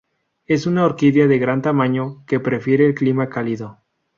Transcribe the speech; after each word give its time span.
Es 0.47 0.65
una 0.65 0.83
orquídea 0.83 1.27
de 1.27 1.37
gran 1.37 1.61
tamaño, 1.61 2.25
que 2.25 2.39
prefiere 2.39 2.87
el 2.87 2.95
clima 2.95 3.29
cálido. 3.29 3.81